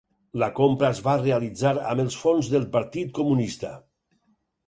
[0.43, 3.73] La compra es va realitzar amb els fons del Partit Comunista.